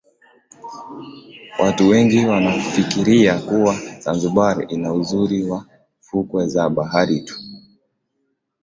Watu 1.59 1.87
wengi 1.89 2.21
huwa 2.23 2.35
wanafikiria 2.35 3.39
kuwa 3.39 3.75
Zanzibar 3.99 4.65
ina 4.73 4.93
uzuri 4.93 5.43
wa 5.43 5.65
fukwe 5.99 6.47
za 6.47 6.69
bahari 6.69 7.21
tu 7.21 7.35